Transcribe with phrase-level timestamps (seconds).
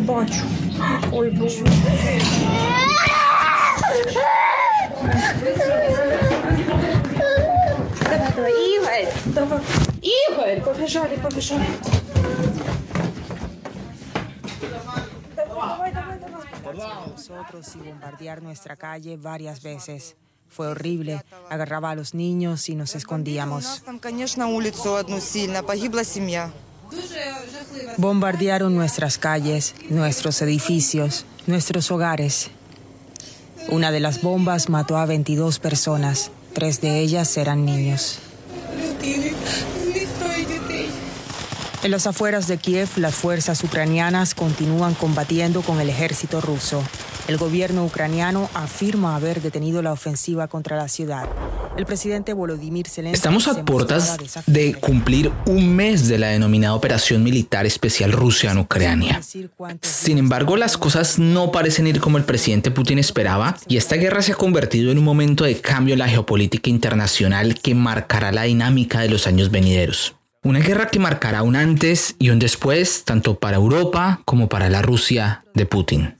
[0.00, 0.42] бачу.
[1.12, 1.62] Ой, Боже.
[8.00, 9.60] Давай, давай, Игорь, давай.
[10.00, 11.66] Игорь, побежали, побежали.
[15.36, 16.46] Давай, давай, давай, давай.
[17.10, 20.16] nosotros y bombardear nuestra calle varias veces.
[20.48, 21.22] Fue horrible.
[21.50, 23.82] Agarraba a los niños y nos У нас escondíamos.
[27.97, 32.49] Bombardearon nuestras calles, nuestros edificios, nuestros hogares.
[33.69, 38.19] Una de las bombas mató a 22 personas, tres de ellas eran niños.
[41.83, 46.83] En las afueras de Kiev, las fuerzas ucranianas continúan combatiendo con el ejército ruso.
[47.27, 51.29] El gobierno ucraniano afirma haber detenido la ofensiva contra la ciudad.
[51.77, 57.23] El presidente Volodymyr Zelensky Estamos a puertas de cumplir un mes de la denominada Operación
[57.23, 59.21] Militar Especial Rusia en Ucrania.
[59.81, 64.21] Sin embargo, las cosas no parecen ir como el presidente Putin esperaba y esta guerra
[64.21, 68.43] se ha convertido en un momento de cambio en la geopolítica internacional que marcará la
[68.43, 70.15] dinámica de los años venideros.
[70.43, 74.81] Una guerra que marcará un antes y un después tanto para Europa como para la
[74.81, 76.15] Rusia de Putin.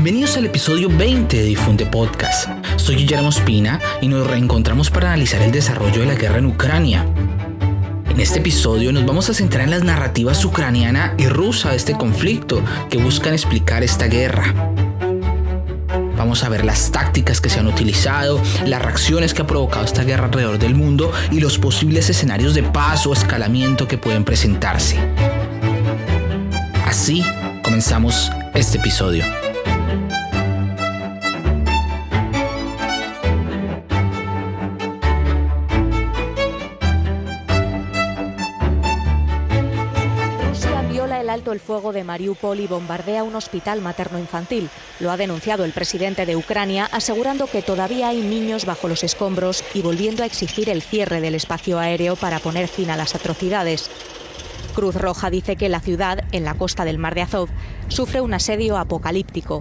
[0.00, 2.48] Bienvenidos al episodio 20 de Difunde Podcast.
[2.76, 7.04] Soy Guillermo Espina y nos reencontramos para analizar el desarrollo de la guerra en Ucrania.
[8.08, 11.94] En este episodio nos vamos a centrar en las narrativas ucraniana y rusa de este
[11.94, 14.54] conflicto que buscan explicar esta guerra.
[16.16, 20.04] Vamos a ver las tácticas que se han utilizado, las reacciones que ha provocado esta
[20.04, 24.96] guerra alrededor del mundo y los posibles escenarios de paz o escalamiento que pueden presentarse.
[26.86, 27.24] Así
[27.64, 29.24] comenzamos este episodio.
[41.58, 44.70] El fuego de Mariupol y bombardea un hospital materno-infantil.
[45.00, 49.64] Lo ha denunciado el presidente de Ucrania, asegurando que todavía hay niños bajo los escombros
[49.74, 53.90] y volviendo a exigir el cierre del espacio aéreo para poner fin a las atrocidades.
[54.76, 57.48] Cruz Roja dice que la ciudad, en la costa del mar de Azov,
[57.88, 59.60] sufre un asedio apocalíptico.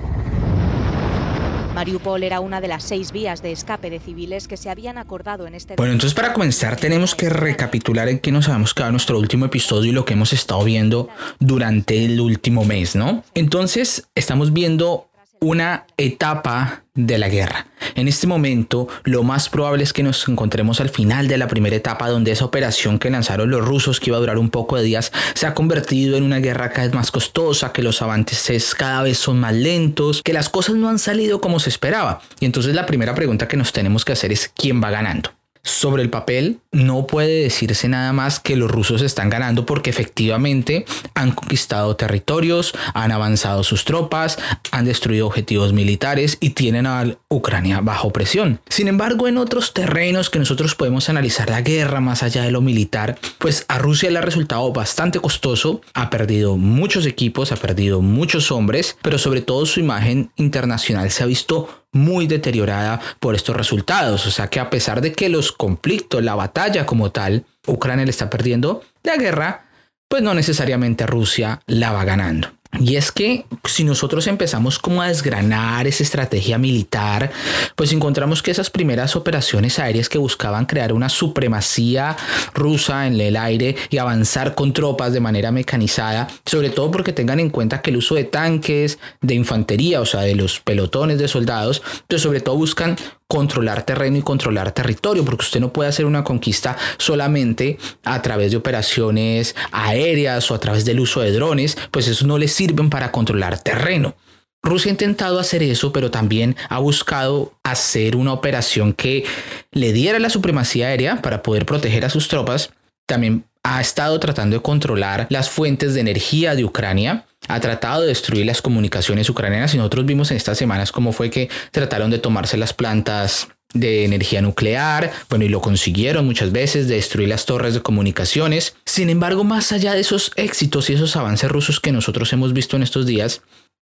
[1.78, 5.46] Mariupol era una de las seis vías de escape de civiles que se habían acordado
[5.46, 8.94] en este Bueno, entonces para comenzar tenemos que recapitular en qué nos habíamos quedado en
[8.94, 11.08] nuestro último episodio y lo que hemos estado viendo
[11.38, 13.24] durante el último mes, ¿no?
[13.36, 15.07] Entonces estamos viendo
[15.40, 17.68] una etapa de la guerra.
[17.96, 21.76] En este momento, lo más probable es que nos encontremos al final de la primera
[21.76, 24.84] etapa donde esa operación que lanzaron los rusos, que iba a durar un poco de
[24.84, 29.04] días, se ha convertido en una guerra cada vez más costosa, que los avances cada
[29.04, 32.22] vez son más lentos, que las cosas no han salido como se esperaba.
[32.40, 35.37] Y entonces la primera pregunta que nos tenemos que hacer es quién va ganando.
[35.68, 40.86] Sobre el papel no puede decirse nada más que los rusos están ganando porque efectivamente
[41.14, 44.40] han conquistado territorios, han avanzado sus tropas,
[44.72, 48.62] han destruido objetivos militares y tienen a Ucrania bajo presión.
[48.70, 52.62] Sin embargo, en otros terrenos que nosotros podemos analizar la guerra más allá de lo
[52.62, 58.02] militar, pues a Rusia le ha resultado bastante costoso, ha perdido muchos equipos, ha perdido
[58.02, 63.56] muchos hombres, pero sobre todo su imagen internacional se ha visto muy deteriorada por estos
[63.56, 64.26] resultados.
[64.26, 68.12] O sea que a pesar de que los conflictos, la batalla como tal, Ucrania le
[68.12, 69.66] está perdiendo, la guerra,
[70.08, 72.50] pues no necesariamente Rusia la va ganando.
[72.80, 77.32] Y es que si nosotros empezamos como a desgranar esa estrategia militar,
[77.76, 82.16] pues encontramos que esas primeras operaciones aéreas que buscaban crear una supremacía
[82.54, 87.40] rusa en el aire y avanzar con tropas de manera mecanizada, sobre todo porque tengan
[87.40, 91.28] en cuenta que el uso de tanques, de infantería, o sea, de los pelotones de
[91.28, 96.06] soldados, pues sobre todo buscan controlar terreno y controlar territorio, porque usted no puede hacer
[96.06, 101.78] una conquista solamente a través de operaciones aéreas o a través del uso de drones,
[101.92, 104.16] pues eso no le sirven para controlar terreno.
[104.64, 109.24] Rusia ha intentado hacer eso, pero también ha buscado hacer una operación que
[109.72, 112.72] le diera la supremacía aérea para poder proteger a sus tropas.
[113.06, 118.08] También ha estado tratando de controlar las fuentes de energía de Ucrania, ha tratado de
[118.08, 122.20] destruir las comunicaciones ucranianas y nosotros vimos en estas semanas cómo fue que trataron de
[122.20, 127.46] tomarse las plantas de energía nuclear, bueno, y lo consiguieron muchas veces, de destruir las
[127.46, 128.76] torres de comunicaciones.
[128.86, 132.76] Sin embargo, más allá de esos éxitos y esos avances rusos que nosotros hemos visto
[132.76, 133.42] en estos días,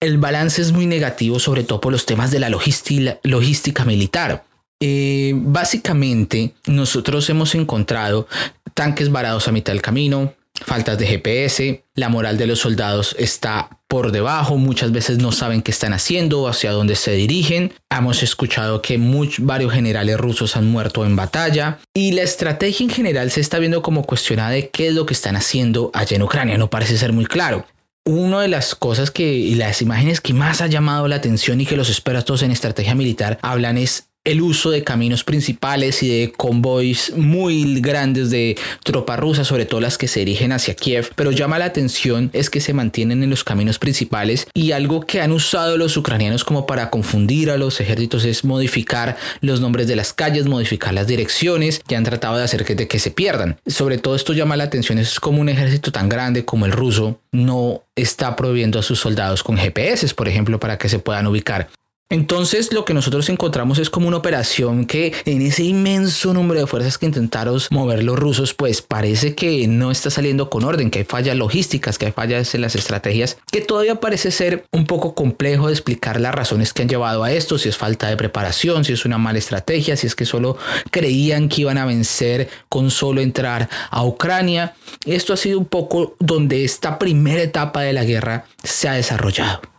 [0.02, 4.44] el balance es muy negativo, sobre todo por los temas de la logística, militar.
[4.80, 8.28] Eh, básicamente, nosotros hemos encontrado
[8.74, 10.34] tanques varados a mitad del camino,
[10.66, 15.62] faltas de GPS, la moral de los soldados está por debajo, muchas veces no saben
[15.62, 17.74] qué están haciendo, hacia dónde se dirigen.
[17.90, 18.98] Hemos escuchado que
[19.40, 23.82] varios generales rusos han muerto en batalla y la estrategia en general se está viendo
[23.82, 26.58] como cuestionada de qué es lo que están haciendo allá en Ucrania.
[26.58, 27.66] No parece ser muy claro.
[28.06, 31.66] Una de las cosas que y las imágenes que más ha llamado la atención y
[31.66, 36.32] que los expertos en estrategia militar hablan es el uso de caminos principales y de
[36.32, 41.32] convoys muy grandes de tropas rusas, sobre todo las que se dirigen hacia Kiev, pero
[41.32, 45.32] llama la atención es que se mantienen en los caminos principales y algo que han
[45.32, 50.14] usado los ucranianos como para confundir a los ejércitos es modificar los nombres de las
[50.14, 53.58] calles, modificar las direcciones que han tratado de hacer que, de que se pierdan.
[53.66, 57.20] Sobre todo esto llama la atención, es como un ejército tan grande como el ruso
[57.32, 61.70] no está prohibiendo a sus soldados con GPS, por ejemplo, para que se puedan ubicar.
[62.12, 66.68] Entonces lo que nosotros encontramos es como una operación que en ese inmenso número de
[66.68, 67.32] fuerzas que intentaron
[67.70, 71.98] mover los rusos, pues parece que no está saliendo con orden, que hay fallas logísticas,
[71.98, 76.20] que hay fallas en las estrategias, que todavía parece ser un poco complejo de explicar
[76.20, 79.18] las razones que han llevado a esto, si es falta de preparación, si es una
[79.18, 80.58] mala estrategia, si es que solo
[80.92, 84.74] creían que iban a vencer con solo entrar a Ucrania.
[85.06, 89.71] Esto ha sido un poco donde esta primera etapa de la guerra se ha desarrollado.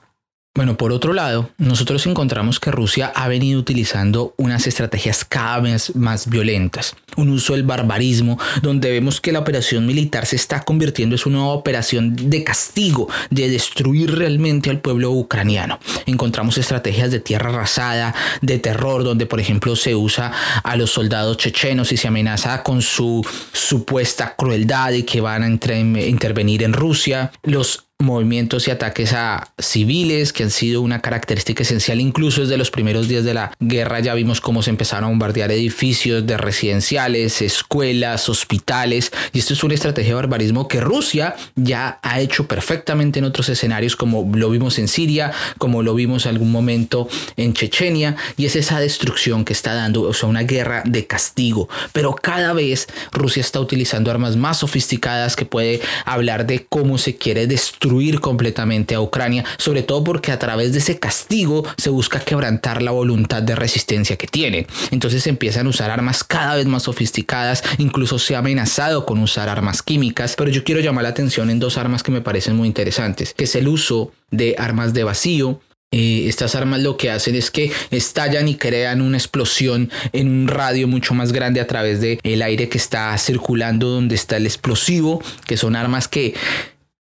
[0.54, 5.96] Bueno, por otro lado, nosotros encontramos que Rusia ha venido utilizando unas estrategias cada vez
[5.96, 11.16] más violentas, un uso del barbarismo, donde vemos que la operación militar se está convirtiendo
[11.16, 15.78] en una operación de castigo, de destruir realmente al pueblo ucraniano.
[16.04, 20.32] Encontramos estrategias de tierra arrasada, de terror, donde por ejemplo se usa
[20.62, 25.48] a los soldados chechenos y se amenaza con su supuesta crueldad y que van a
[25.48, 27.32] intervenir en Rusia.
[27.42, 32.70] Los movimientos y ataques a civiles que han sido una característica esencial incluso desde los
[32.70, 34.00] primeros días de la guerra.
[34.00, 39.64] Ya vimos cómo se empezaron a bombardear edificios de residenciales, escuelas, hospitales y esto es
[39.64, 44.50] una estrategia de barbarismo que Rusia ya ha hecho perfectamente en otros escenarios como lo
[44.50, 49.44] vimos en Siria, como lo vimos en algún momento en Chechenia y es esa destrucción
[49.44, 54.10] que está dando, o sea, una guerra de castigo, pero cada vez Rusia está utilizando
[54.10, 59.82] armas más sofisticadas que puede hablar de cómo se quiere destruir completamente a Ucrania, sobre
[59.82, 64.26] todo porque a través de ese castigo se busca quebrantar la voluntad de resistencia que
[64.26, 64.66] tiene.
[64.90, 69.48] Entonces empiezan a usar armas cada vez más sofisticadas, incluso se ha amenazado con usar
[69.48, 72.68] armas químicas, pero yo quiero llamar la atención en dos armas que me parecen muy
[72.68, 75.60] interesantes, que es el uso de armas de vacío
[75.92, 80.48] eh, estas armas lo que hacen es que estallan y crean una explosión en un
[80.48, 84.46] radio mucho más grande a través del el aire que está circulando donde está el
[84.46, 86.32] explosivo, que son armas que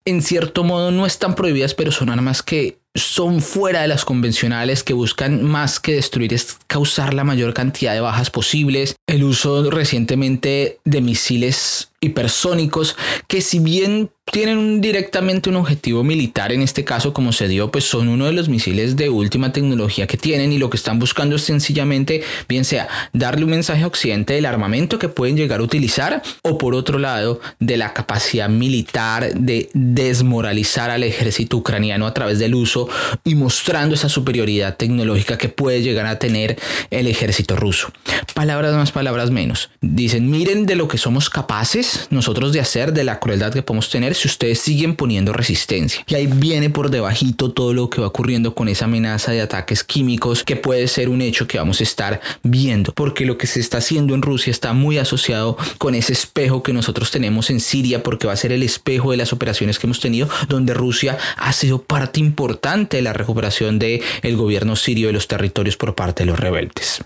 [0.08, 4.82] en cierto modo no están prohibidas, pero son armas que son fuera de las convencionales,
[4.82, 8.96] que buscan más que destruir, es causar la mayor cantidad de bajas posibles.
[9.06, 12.96] El uso recientemente de misiles hipersónicos,
[13.28, 17.84] que si bien tienen directamente un objetivo militar, en este caso como se dio, pues
[17.84, 21.36] son uno de los misiles de última tecnología que tienen y lo que están buscando
[21.36, 25.62] es sencillamente, bien sea darle un mensaje a Occidente del armamento que pueden llegar a
[25.62, 32.14] utilizar o por otro lado de la capacidad militar de desmoralizar al ejército ucraniano a
[32.14, 32.88] través del uso
[33.24, 36.58] y mostrando esa superioridad tecnológica que puede llegar a tener
[36.90, 37.90] el ejército ruso.
[38.34, 39.70] Palabras más, palabras menos.
[39.80, 43.90] Dicen, miren de lo que somos capaces nosotros de hacer, de la crueldad que podemos
[43.90, 46.04] tener si ustedes siguen poniendo resistencia.
[46.06, 49.84] Y ahí viene por debajito todo lo que va ocurriendo con esa amenaza de ataques
[49.84, 53.60] químicos que puede ser un hecho que vamos a estar viendo, porque lo que se
[53.60, 58.02] está haciendo en Rusia está muy asociado con ese espejo que nosotros tenemos en Siria,
[58.02, 61.52] porque va a ser el espejo de las operaciones que hemos tenido, donde Rusia ha
[61.52, 66.22] sido parte importante de la recuperación del el gobierno sirio de los territorios por parte
[66.24, 67.00] de los rebeldes.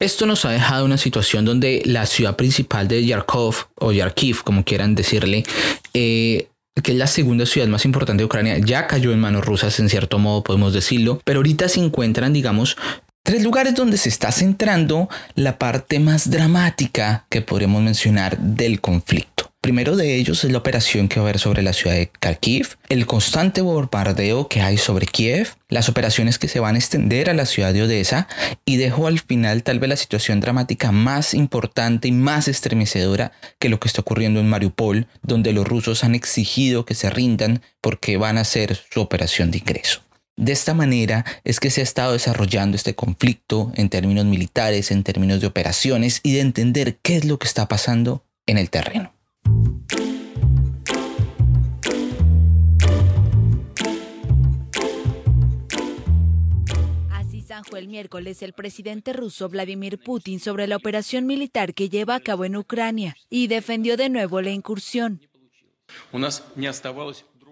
[0.00, 4.64] Esto nos ha dejado una situación donde la ciudad principal de Yarkov o Yarkiv, como
[4.64, 5.44] quieran decirle,
[5.94, 6.48] eh,
[6.82, 9.88] que es la segunda ciudad más importante de Ucrania, ya cayó en manos rusas, en
[9.88, 12.76] cierto modo podemos decirlo, pero ahorita se encuentran, digamos,
[13.22, 19.33] tres lugares donde se está centrando la parte más dramática que podríamos mencionar del conflicto.
[19.64, 22.76] Primero de ellos es la operación que va a haber sobre la ciudad de Kharkiv,
[22.90, 27.32] el constante bombardeo que hay sobre Kiev, las operaciones que se van a extender a
[27.32, 28.28] la ciudad de Odessa
[28.66, 33.70] y dejo al final tal vez la situación dramática más importante y más estremecedora que
[33.70, 38.18] lo que está ocurriendo en Mariupol, donde los rusos han exigido que se rindan porque
[38.18, 40.02] van a hacer su operación de ingreso.
[40.36, 45.04] De esta manera es que se ha estado desarrollando este conflicto en términos militares, en
[45.04, 49.14] términos de operaciones y de entender qué es lo que está pasando en el terreno.
[57.76, 62.44] El miércoles el presidente ruso Vladimir Putin sobre la operación militar que lleva a cabo
[62.44, 65.20] en Ucrania y defendió de nuevo la incursión.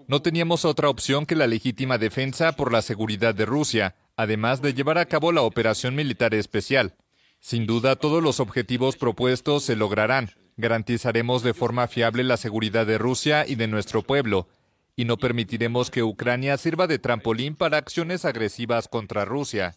[0.07, 4.73] No teníamos otra opción que la legítima defensa por la seguridad de Rusia, además de
[4.73, 6.95] llevar a cabo la operación militar especial.
[7.39, 10.31] Sin duda, todos los objetivos propuestos se lograrán.
[10.57, 14.47] Garantizaremos de forma fiable la seguridad de Rusia y de nuestro pueblo,
[14.95, 19.75] y no permitiremos que Ucrania sirva de trampolín para acciones agresivas contra Rusia.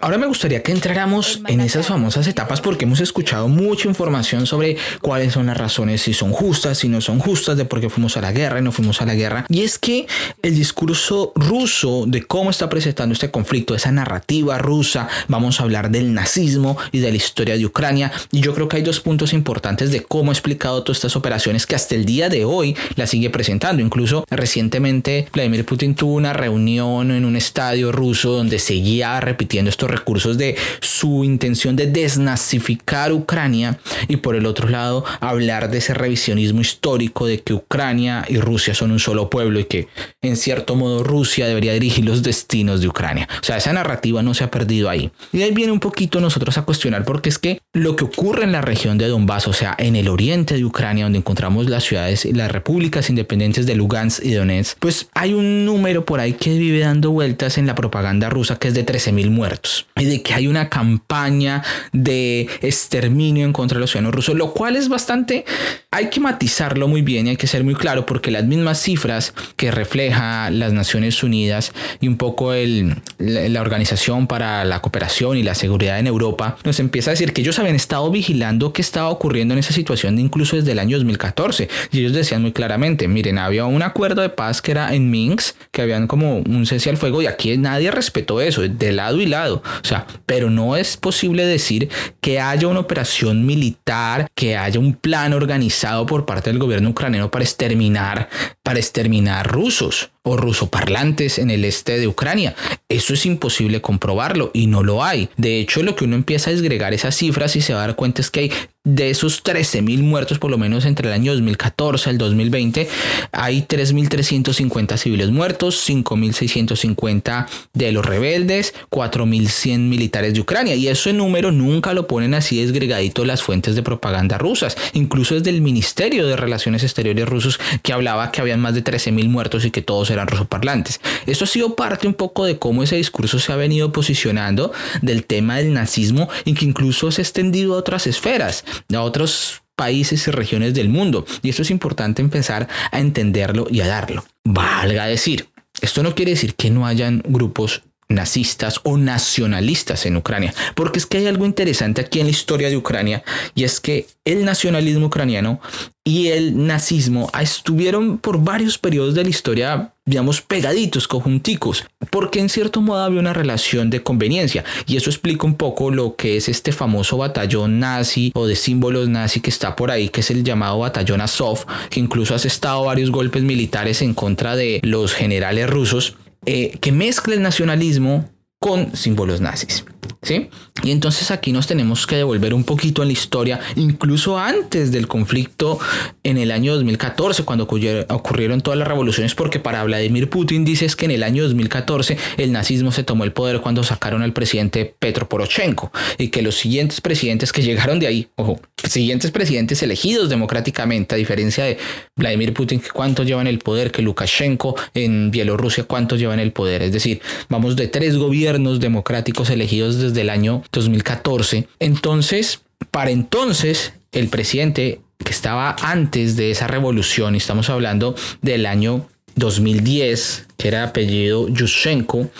[0.00, 4.76] Ahora me gustaría que entráramos en esas famosas etapas porque hemos escuchado mucha información sobre
[5.00, 8.16] cuáles son las razones, si son justas, si no son justas, de por qué fuimos
[8.16, 9.44] a la guerra y no fuimos a la guerra.
[9.48, 10.06] Y es que
[10.42, 15.90] el discurso ruso de cómo está presentando este conflicto, esa narrativa rusa, vamos a hablar
[15.90, 18.12] del nazismo y de la historia de Ucrania.
[18.30, 21.66] Y yo creo que hay dos puntos importantes de cómo ha explicado todas estas operaciones
[21.66, 23.82] que hasta el día de hoy la sigue presentando.
[23.82, 29.90] Incluso recientemente Vladimir Putin tuvo una reunión en un estadio ruso donde seguía repitiendo estos
[29.90, 35.94] recursos de su intención de desnazificar Ucrania y por el otro lado hablar de ese
[35.94, 39.88] revisionismo histórico de que Ucrania y Rusia son un solo pueblo y que
[40.20, 43.28] en cierto modo Rusia debería dirigir los destinos de Ucrania.
[43.40, 45.10] O sea, esa narrativa no se ha perdido ahí.
[45.32, 48.52] Y ahí viene un poquito nosotros a cuestionar porque es que lo que ocurre en
[48.52, 52.24] la región de Donbass, o sea, en el oriente de Ucrania, donde encontramos las ciudades
[52.24, 56.50] y las repúblicas independientes de Lugansk y Donetsk, pues hay un número por ahí que
[56.58, 60.22] vive dando vueltas en la propaganda rusa que es de 13 mil muertos y de
[60.22, 64.88] que hay una campaña de exterminio en contra de los ciudadanos rusos, lo cual es
[64.88, 65.44] bastante,
[65.90, 69.34] hay que matizarlo muy bien y hay que ser muy claro porque las mismas cifras
[69.56, 75.36] que refleja las Naciones Unidas y un poco el, la, la Organización para la Cooperación
[75.36, 78.82] y la Seguridad en Europa nos empieza a decir que ellos habían estado vigilando qué
[78.82, 83.08] estaba ocurriendo en esa situación incluso desde el año 2014 y ellos decían muy claramente,
[83.08, 86.90] miren, había un acuerdo de paz que era en Minsk, que habían como un cese
[86.90, 90.76] al fuego y aquí nadie respetó eso, de lado y lado, o sea, pero no
[90.76, 91.88] es posible decir
[92.20, 97.30] que haya una operación militar, que haya un plan organizado por parte del gobierno ucraniano
[97.30, 98.28] para exterminar,
[98.62, 102.54] para exterminar rusos o rusoparlantes en el este de Ucrania.
[102.88, 105.28] Eso es imposible comprobarlo y no lo hay.
[105.36, 107.96] De hecho, lo que uno empieza a desgregar esas cifras y se va a dar
[107.96, 108.52] cuenta es que hay
[108.84, 112.88] de esos 13.000 muertos, por lo menos entre el año 2014 y el 2020,
[113.30, 120.74] hay 3.350 civiles muertos, 5.650 de los rebeldes, 4.100 militares de Ucrania.
[120.74, 124.76] Y eso en número nunca lo ponen así desgregadito las fuentes de propaganda rusas.
[124.94, 129.28] Incluso desde el Ministerio de Relaciones Exteriores rusos que hablaba que habían más de 13.000
[129.28, 131.00] muertos y que todos eran rusoparlantes.
[131.26, 135.24] Eso ha sido parte un poco de cómo ese discurso se ha venido posicionando del
[135.24, 138.64] tema del nazismo y que incluso se ha extendido a otras esferas
[138.94, 141.24] a otros países y regiones del mundo.
[141.42, 144.24] Y esto es importante empezar a entenderlo y a darlo.
[144.44, 145.48] Valga decir,
[145.80, 147.82] esto no quiere decir que no hayan grupos
[148.14, 152.68] nazistas o nacionalistas en Ucrania, porque es que hay algo interesante aquí en la historia
[152.68, 153.22] de Ucrania
[153.54, 155.60] y es que el nacionalismo ucraniano
[156.04, 162.48] y el nazismo estuvieron por varios periodos de la historia, digamos, pegaditos, conjunticos, porque en
[162.48, 164.64] cierto modo había una relación de conveniencia.
[164.86, 169.08] Y eso explica un poco lo que es este famoso batallón nazi o de símbolos
[169.08, 172.84] nazi que está por ahí, que es el llamado batallón Azov, que incluso ha estado
[172.84, 178.96] varios golpes militares en contra de los generales rusos eh, que mezcla el nacionalismo con
[178.96, 179.84] símbolos nazis.
[180.22, 180.48] ¿Sí?
[180.84, 185.06] Y entonces aquí nos tenemos que devolver un poquito en la historia, incluso antes del
[185.06, 185.78] conflicto
[186.22, 191.04] en el año 2014, cuando ocurrieron todas las revoluciones, porque para Vladimir Putin dices que
[191.04, 195.28] en el año 2014 el nazismo se tomó el poder cuando sacaron al presidente Petro
[195.28, 201.14] Poroshenko y que los siguientes presidentes que llegaron de ahí, ojo, siguientes presidentes elegidos democráticamente,
[201.14, 201.78] a diferencia de
[202.16, 206.82] Vladimir Putin, que cuántos llevan el poder, que Lukashenko en Bielorrusia, cuántos llevan el poder,
[206.82, 211.68] es decir, vamos de tres gobiernos democráticos elegidos desde el año 2014.
[211.78, 219.06] Entonces, para entonces, el presidente que estaba antes de esa revolución, estamos hablando del año
[219.36, 222.30] 2010, que era apellido Yushchenko,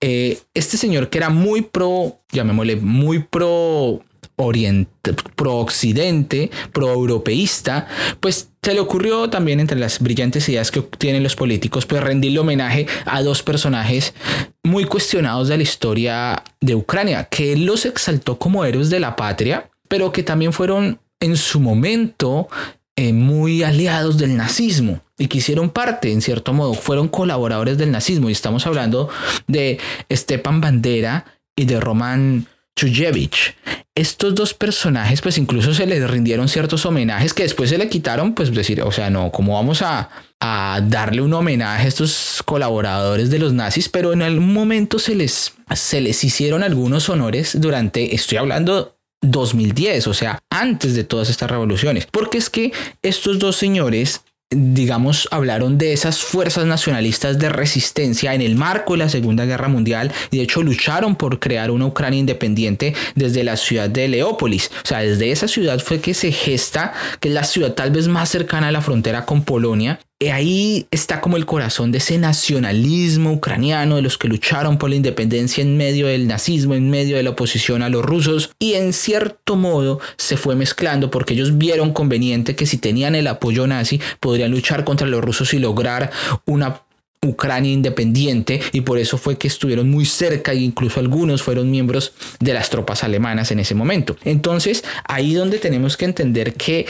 [0.00, 4.02] eh, este señor que era muy pro, llamémosle, muy pro
[4.42, 7.86] oriente, pro occidente, pro europeísta,
[8.20, 12.38] pues se le ocurrió también entre las brillantes ideas que tienen los políticos, pues rendirle
[12.38, 14.14] homenaje a dos personajes
[14.62, 19.70] muy cuestionados de la historia de Ucrania, que los exaltó como héroes de la patria,
[19.88, 22.48] pero que también fueron en su momento
[22.94, 27.90] eh, muy aliados del nazismo y que hicieron parte, en cierto modo, fueron colaboradores del
[27.90, 28.28] nazismo.
[28.28, 29.08] Y estamos hablando
[29.46, 29.78] de
[30.10, 31.24] Stepan Bandera
[31.56, 32.46] y de Roman
[32.76, 33.56] Chujevich.
[33.94, 38.34] Estos dos personajes, pues incluso se les rindieron ciertos homenajes que después se le quitaron,
[38.34, 40.08] pues decir, o sea, no, ¿cómo vamos a,
[40.40, 43.90] a darle un homenaje a estos colaboradores de los nazis?
[43.90, 50.06] Pero en algún momento se les, se les hicieron algunos honores durante, estoy hablando 2010,
[50.06, 52.72] o sea, antes de todas estas revoluciones, porque es que
[53.02, 54.22] estos dos señores
[54.54, 59.68] digamos, hablaron de esas fuerzas nacionalistas de resistencia en el marco de la Segunda Guerra
[59.68, 64.70] Mundial y de hecho lucharon por crear una Ucrania independiente desde la ciudad de Leópolis.
[64.84, 68.08] O sea, desde esa ciudad fue que se gesta, que es la ciudad tal vez
[68.08, 70.00] más cercana a la frontera con Polonia,
[70.30, 74.96] ahí está como el corazón de ese nacionalismo ucraniano, de los que lucharon por la
[74.96, 78.92] independencia en medio del nazismo, en medio de la oposición a los rusos, y en
[78.92, 84.00] cierto modo se fue mezclando porque ellos vieron conveniente que si tenían el apoyo nazi
[84.20, 86.10] podrían luchar contra los rusos y lograr
[86.44, 86.82] una
[87.24, 92.14] Ucrania independiente y por eso fue que estuvieron muy cerca e incluso algunos fueron miembros
[92.40, 94.16] de las tropas alemanas en ese momento.
[94.24, 96.84] Entonces ahí donde tenemos que entender que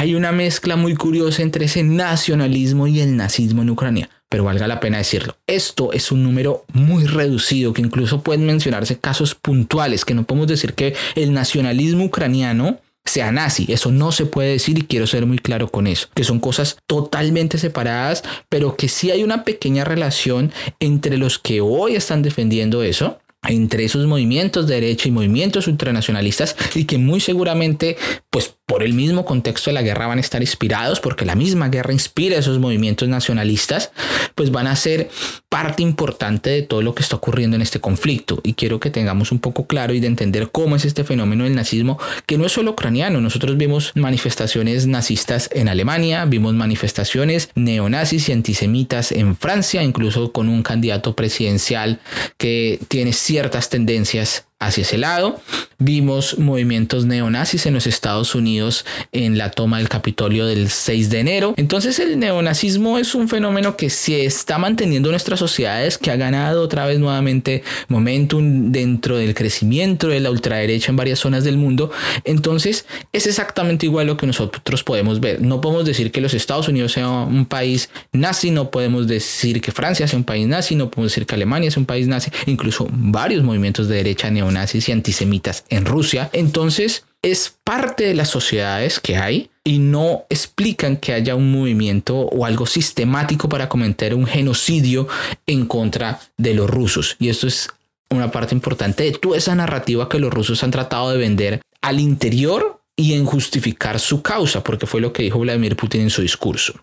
[0.00, 4.08] hay una mezcla muy curiosa entre ese nacionalismo y el nazismo en Ucrania.
[4.30, 8.98] Pero valga la pena decirlo, esto es un número muy reducido, que incluso pueden mencionarse
[8.98, 13.66] casos puntuales, que no podemos decir que el nacionalismo ucraniano sea nazi.
[13.68, 16.78] Eso no se puede decir y quiero ser muy claro con eso, que son cosas
[16.86, 22.82] totalmente separadas, pero que sí hay una pequeña relación entre los que hoy están defendiendo
[22.82, 27.96] eso entre esos movimientos de derecha y movimientos ultranacionalistas y que muy seguramente
[28.28, 31.68] pues por el mismo contexto de la guerra van a estar inspirados porque la misma
[31.70, 33.90] guerra inspira esos movimientos nacionalistas
[34.36, 35.10] pues van a ser
[35.48, 38.40] parte importante de todo lo que está ocurriendo en este conflicto.
[38.44, 41.56] Y quiero que tengamos un poco claro y de entender cómo es este fenómeno del
[41.56, 43.20] nazismo que no es solo ucraniano.
[43.20, 50.48] Nosotros vimos manifestaciones nazistas en Alemania vimos manifestaciones neonazis y antisemitas en Francia incluso con
[50.48, 51.98] un candidato presidencial
[52.36, 55.40] que tiene ciertas tendencias hacia ese lado.
[55.78, 61.20] Vimos movimientos neonazis en los Estados Unidos en la toma del Capitolio del 6 de
[61.20, 61.54] enero.
[61.56, 66.16] Entonces el neonazismo es un fenómeno que se está manteniendo en nuestras sociedades, que ha
[66.16, 71.56] ganado otra vez nuevamente momentum dentro del crecimiento de la ultraderecha en varias zonas del
[71.56, 71.90] mundo.
[72.24, 75.40] Entonces es exactamente igual lo que nosotros podemos ver.
[75.40, 79.72] No podemos decir que los Estados Unidos sea un país nazi, no podemos decir que
[79.72, 82.86] Francia sea un país nazi, no podemos decir que Alemania sea un país nazi, incluso
[82.90, 86.30] varios movimientos de derecha neonazis nazis y antisemitas en Rusia.
[86.32, 92.16] Entonces es parte de las sociedades que hay y no explican que haya un movimiento
[92.16, 95.06] o algo sistemático para cometer un genocidio
[95.46, 97.16] en contra de los rusos.
[97.18, 97.68] Y esto es
[98.10, 102.00] una parte importante de toda esa narrativa que los rusos han tratado de vender al
[102.00, 106.22] interior y en justificar su causa, porque fue lo que dijo Vladimir Putin en su
[106.22, 106.74] discurso.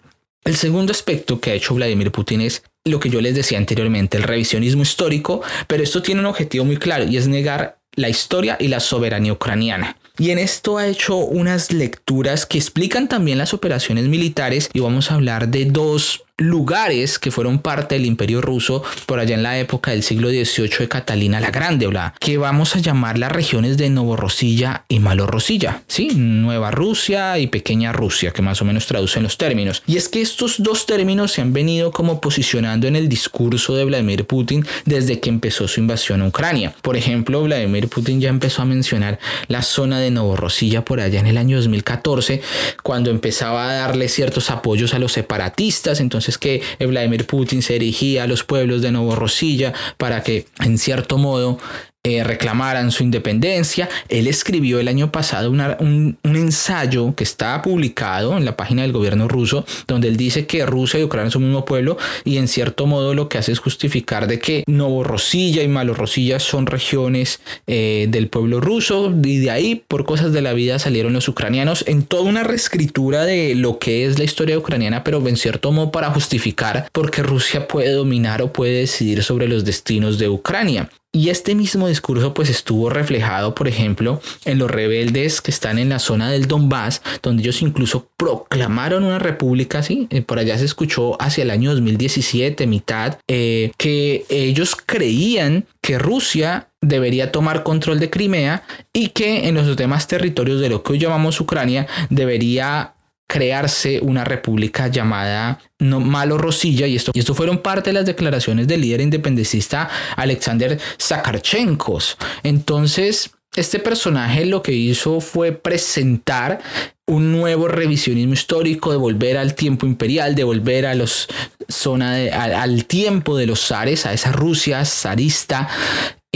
[0.44, 4.18] El segundo aspecto que ha hecho Vladimir Putin es lo que yo les decía anteriormente,
[4.18, 8.58] el revisionismo histórico, pero esto tiene un objetivo muy claro y es negar la historia
[8.60, 9.98] y la soberanía ucraniana.
[10.20, 15.12] Y en esto ha hecho unas lecturas que explican también las operaciones militares y vamos
[15.12, 19.58] a hablar de dos lugares que fueron parte del imperio ruso por allá en la
[19.58, 23.90] época del siglo XVIII de Catalina la Grande, que vamos a llamar las regiones de
[23.90, 26.10] Novorosilla y Malorosilla, ¿sí?
[26.16, 29.82] Nueva Rusia y Pequeña Rusia, que más o menos traducen los términos.
[29.88, 33.86] Y es que estos dos términos se han venido como posicionando en el discurso de
[33.86, 36.74] Vladimir Putin desde que empezó su invasión a Ucrania.
[36.82, 41.28] Por ejemplo, Vladimir Putin ya empezó a mencionar la zona de Novorosilla por allá en
[41.28, 42.42] el año 2014,
[42.84, 47.74] cuando empezaba a darle ciertos apoyos a los separatistas, entonces es que Vladimir Putin se
[47.74, 51.60] dirigía a los pueblos de Novorosilla para que en cierto modo
[52.08, 53.90] eh, reclamaran su independencia.
[54.08, 59.28] Él escribió el año pasado un, ensayo que está publicado en la página del gobierno
[59.28, 62.86] ruso, donde él dice que Rusia y Ucrania son un mismo pueblo y en cierto
[62.86, 68.30] modo lo que hace es justificar de que Novorosilla y Malorosilla son regiones eh, del
[68.30, 72.24] pueblo ruso y de ahí por cosas de la vida salieron los ucranianos en toda
[72.24, 76.88] una reescritura de lo que es la historia ucraniana, pero en cierto modo para justificar
[76.94, 80.90] porque Rusia puede dominar o puede decidir sobre los destinos de Ucrania.
[81.14, 85.90] Y este mismo discurso pues estuvo reflejado, por ejemplo, en los rebeldes que están en
[85.90, 90.08] la zona del Donbass, donde ellos incluso proclamaron una república, ¿sí?
[90.12, 95.98] Eh, por allá se escuchó hacia el año 2017, mitad, eh, que ellos creían que
[95.98, 100.94] Rusia debería tomar control de Crimea y que en los demás territorios de lo que
[100.94, 102.94] hoy llamamos Ucrania debería
[103.28, 108.06] crearse una república llamada no, Malo Rosilla y esto, y esto fueron parte de las
[108.06, 112.18] declaraciones del líder independentista Alexander Zakarchenkos.
[112.44, 116.60] Entonces, este personaje lo que hizo fue presentar
[117.06, 121.28] un nuevo revisionismo histórico, de volver al tiempo imperial, de volver a los
[121.70, 125.70] zona al, tiempo de los zares, a esa Rusia zarista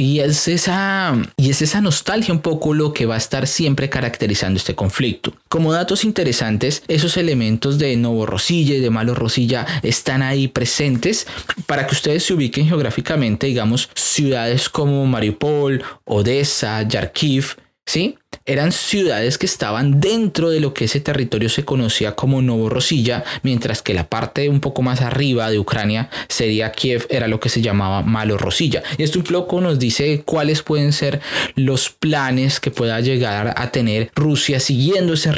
[0.02, 3.88] y es, esa, y es esa nostalgia un poco lo que va a estar siempre
[3.88, 5.32] caracterizando este conflicto.
[5.48, 11.28] Como datos interesantes, esos elementos de Novo Rosilla y de Malo Rosilla están ahí presentes
[11.68, 18.18] para que ustedes se ubiquen geográficamente, digamos, ciudades como Mariupol, Odessa, Yarkiv, ¿sí?
[18.46, 23.84] Eran ciudades que estaban dentro de lo que ese territorio se conocía como Novorosilla, mientras
[23.84, 27.62] que la parte un poco más arriba de Ucrania sería Kiev, era lo que se
[27.62, 28.82] llamaba Malorosilla.
[28.98, 31.22] Y esto un poco nos dice cuáles pueden ser
[31.56, 35.32] los planes que pueda llegar a tener Rusia siguiendo ese,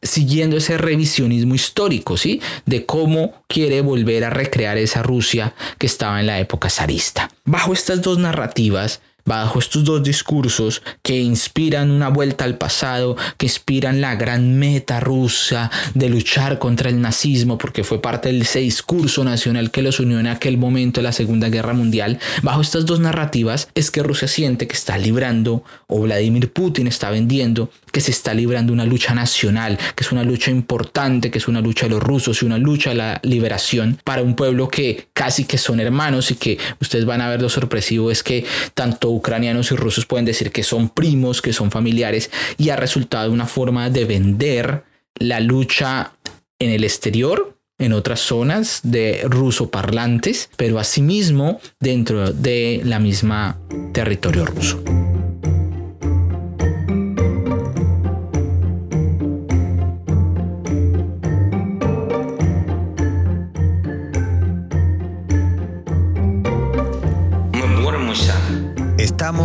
[0.00, 2.40] siguiendo ese revisionismo histórico, ¿sí?
[2.64, 7.30] De cómo quiere volver a recrear esa Rusia que estaba en la época zarista.
[7.44, 13.46] Bajo estas dos narrativas, bajo estos dos discursos que inspiran una vuelta al pasado, que
[13.46, 18.60] inspiran la gran meta rusa de luchar contra el nazismo, porque fue parte de ese
[18.60, 22.86] discurso nacional que los unió en aquel momento de la Segunda Guerra Mundial, bajo estas
[22.86, 28.00] dos narrativas es que Rusia siente que está librando, o Vladimir Putin está vendiendo, que
[28.00, 31.86] se está librando una lucha nacional, que es una lucha importante, que es una lucha
[31.86, 35.58] de los rusos y una lucha de la liberación para un pueblo que casi que
[35.58, 39.76] son hermanos y que ustedes van a ver lo sorpresivo es que tanto ucranianos y
[39.76, 44.04] rusos pueden decir que son primos, que son familiares, y ha resultado una forma de
[44.04, 44.84] vender
[45.18, 46.12] la lucha
[46.58, 53.58] en el exterior, en otras zonas de ruso parlantes, pero asimismo dentro de la misma
[53.92, 54.82] territorio ruso.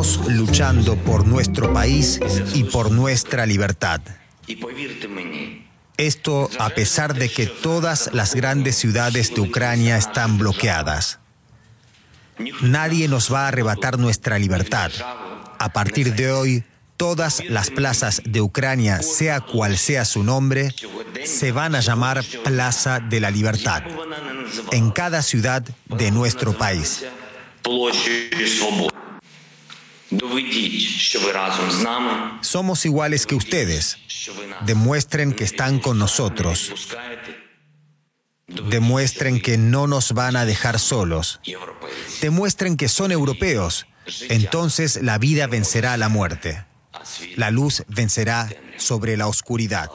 [0.01, 2.19] Luchando por nuestro país
[2.55, 4.01] y por nuestra libertad.
[5.97, 11.19] Esto a pesar de que todas las grandes ciudades de Ucrania están bloqueadas.
[12.61, 14.91] Nadie nos va a arrebatar nuestra libertad.
[15.59, 16.63] A partir de hoy,
[16.97, 20.73] todas las plazas de Ucrania, sea cual sea su nombre,
[21.23, 23.83] se van a llamar Plaza de la Libertad
[24.71, 27.05] en cada ciudad de nuestro país.
[32.41, 33.97] Somos iguales que ustedes.
[34.65, 36.73] Demuestren que están con nosotros.
[38.47, 41.39] Demuestren que no nos van a dejar solos.
[42.21, 43.85] Demuestren que son europeos.
[44.29, 46.65] Entonces la vida vencerá a la muerte.
[47.37, 49.89] La luz vencerá sobre la oscuridad.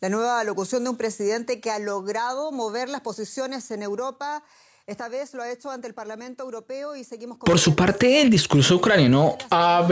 [0.00, 4.44] La nueva locución de un presidente que ha logrado mover las posiciones en Europa
[4.88, 8.30] esta vez lo ha hecho ante el Parlamento Europeo y seguimos Por su parte, el
[8.30, 9.86] discurso ucraniano ha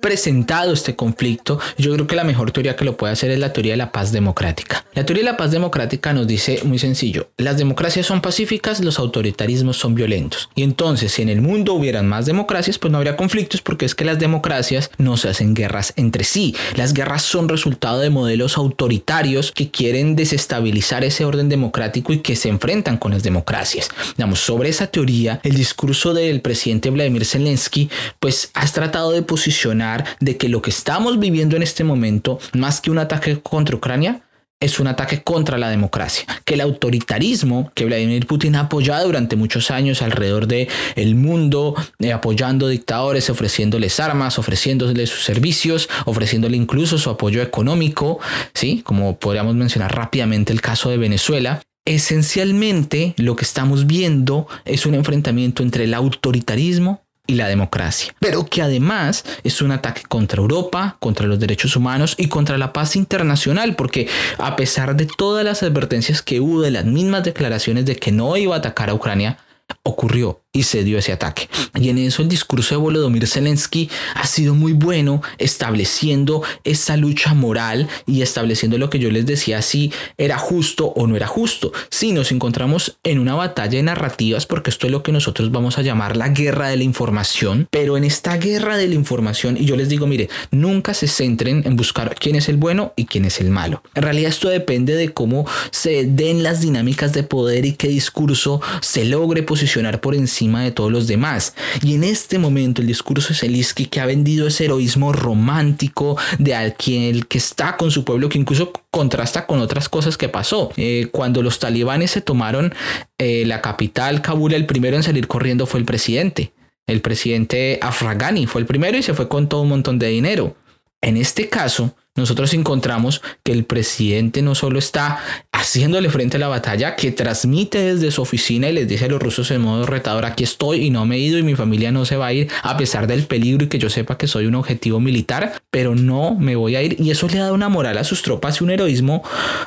[0.00, 1.60] presentado este conflicto.
[1.78, 3.92] Yo creo que la mejor teoría que lo puede hacer es la teoría de la
[3.92, 4.84] paz democrática.
[4.94, 8.98] La teoría de la paz democrática nos dice muy sencillo, las democracias son pacíficas, los
[8.98, 10.48] autoritarismos son violentos.
[10.56, 13.94] Y entonces, si en el mundo hubieran más democracias, pues no habría conflictos porque es
[13.94, 16.56] que las democracias no se hacen guerras entre sí.
[16.74, 22.34] Las guerras son resultado de modelos autoritarios que quieren desestabilizar ese orden democrático y que
[22.34, 23.88] se enfrentan con las democracias.
[24.16, 30.04] Digamos, sobre esa teoría, el discurso del presidente Vladimir Zelensky, pues has tratado de posicionar
[30.20, 34.22] de que lo que estamos viviendo en este momento, más que un ataque contra Ucrania,
[34.60, 39.34] es un ataque contra la democracia, que el autoritarismo que Vladimir Putin ha apoyado durante
[39.34, 46.58] muchos años alrededor del el mundo, eh, apoyando dictadores, ofreciéndoles armas, ofreciéndoles sus servicios, ofreciéndole
[46.58, 48.20] incluso su apoyo económico,
[48.52, 48.82] ¿sí?
[48.84, 54.94] como podríamos mencionar rápidamente el caso de Venezuela, esencialmente lo que estamos viendo es un
[54.94, 60.96] enfrentamiento entre el autoritarismo y la democracia, pero que además es un ataque contra Europa,
[60.98, 65.62] contra los derechos humanos y contra la paz internacional, porque a pesar de todas las
[65.62, 69.38] advertencias que hubo de las mismas declaraciones de que no iba a atacar a Ucrania,
[69.84, 71.48] ocurrió y se dio ese ataque.
[71.78, 77.34] Y en eso el discurso de Volodymyr Zelensky ha sido muy bueno, estableciendo esa lucha
[77.34, 81.72] moral y estableciendo lo que yo les decía, si era justo o no era justo.
[81.88, 85.78] Si nos encontramos en una batalla de narrativas, porque esto es lo que nosotros vamos
[85.78, 89.66] a llamar la guerra de la información, pero en esta guerra de la información, y
[89.66, 93.24] yo les digo, mire, nunca se centren en buscar quién es el bueno y quién
[93.24, 93.84] es el malo.
[93.94, 98.60] En realidad esto depende de cómo se den las dinámicas de poder y qué discurso
[98.80, 101.54] se logre posicionar por encima de todos los demás.
[101.82, 106.54] Y en este momento el discurso de Zelensky que ha vendido ese heroísmo romántico de
[106.54, 110.72] aquel que está con su pueblo, que incluso contrasta con otras cosas que pasó.
[110.76, 112.74] Eh, cuando los talibanes se tomaron
[113.18, 116.52] eh, la capital, Kabul, el primero en salir corriendo fue el presidente.
[116.86, 120.56] El presidente Afragani fue el primero y se fue con todo un montón de dinero.
[121.00, 125.20] En este caso, nosotros encontramos que el presidente no solo está
[125.52, 129.22] haciéndole frente a la batalla, que transmite desde su oficina y les dice a los
[129.22, 132.04] rusos en modo retador, aquí estoy y no me he ido y mi familia no
[132.04, 134.56] se va a ir a pesar del peligro y que yo sepa que soy un
[134.56, 136.96] objetivo militar, pero no me voy a ir.
[136.98, 139.22] Y eso le da una moral a sus tropas y un heroísmo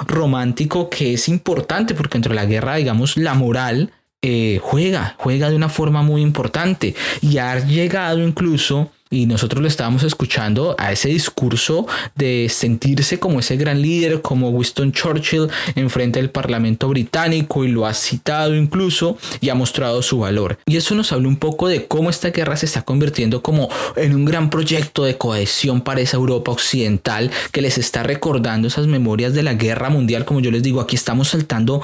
[0.07, 5.55] romántico que es importante porque entre la guerra, digamos, la moral eh, juega, juega de
[5.55, 11.09] una forma muy importante y ha llegado incluso y nosotros lo estábamos escuchando a ese
[11.09, 17.67] discurso de sentirse como ese gran líder, como Winston Churchill enfrente del Parlamento británico y
[17.67, 20.57] lo ha citado incluso y ha mostrado su valor.
[20.65, 24.15] Y eso nos habla un poco de cómo esta guerra se está convirtiendo como en
[24.15, 29.35] un gran proyecto de cohesión para esa Europa occidental que les está recordando esas memorias
[29.35, 30.25] de la guerra mundial.
[30.25, 31.83] Como yo les digo, aquí estamos saltando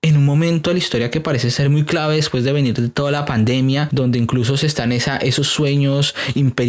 [0.00, 2.88] en un momento de la historia que parece ser muy clave después de venir de
[2.88, 6.14] toda la pandemia, donde incluso se están esa, esos sueños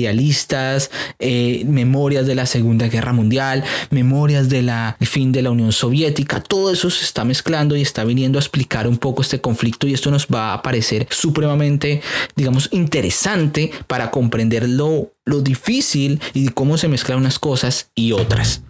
[0.01, 6.41] imperialistas, eh, memorias de la Segunda Guerra Mundial, memorias del fin de la Unión Soviética,
[6.41, 9.93] todo eso se está mezclando y está viniendo a explicar un poco este conflicto y
[9.93, 12.01] esto nos va a parecer supremamente,
[12.35, 18.63] digamos, interesante para comprender lo, lo difícil y cómo se mezclan unas cosas y otras.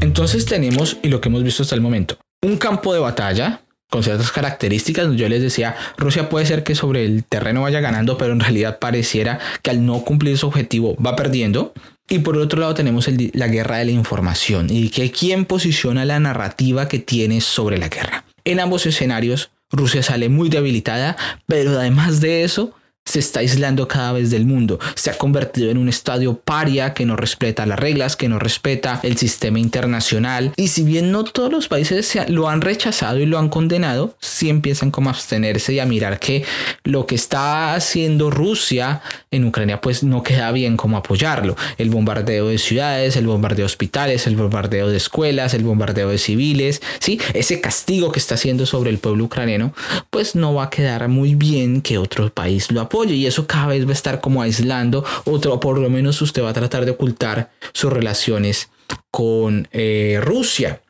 [0.00, 4.02] Entonces tenemos, y lo que hemos visto hasta el momento, un campo de batalla con
[4.02, 5.14] ciertas características.
[5.16, 8.78] Yo les decía, Rusia puede ser que sobre el terreno vaya ganando, pero en realidad
[8.78, 11.72] pareciera que al no cumplir su objetivo va perdiendo.
[12.08, 16.20] Y por otro lado tenemos la guerra de la información y que quién posiciona la
[16.20, 18.24] narrativa que tiene sobre la guerra.
[18.44, 22.72] En ambos escenarios, Rusia sale muy debilitada, pero además de eso,
[23.06, 27.06] se está aislando cada vez del mundo, se ha convertido en un estadio paria que
[27.06, 30.52] no respeta las reglas, que no respeta el sistema internacional.
[30.56, 34.50] Y si bien no todos los países lo han rechazado y lo han condenado, sí
[34.50, 36.44] empiezan como a abstenerse y a mirar que
[36.82, 41.56] lo que está haciendo Rusia en Ucrania pues no queda bien como apoyarlo.
[41.78, 46.18] El bombardeo de ciudades, el bombardeo de hospitales, el bombardeo de escuelas, el bombardeo de
[46.18, 49.72] civiles, sí, ese castigo que está haciendo sobre el pueblo ucraniano
[50.10, 53.68] pues no va a quedar muy bien que otro país lo apoye y eso cada
[53.68, 56.92] vez va a estar como aislando, o por lo menos usted va a tratar de
[56.92, 58.70] ocultar sus relaciones
[59.10, 60.82] con eh, Rusia.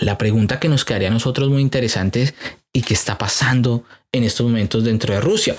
[0.00, 2.34] La pregunta que nos quedaría a nosotros muy interesante es
[2.72, 5.56] ¿y qué está pasando en estos momentos dentro de Rusia?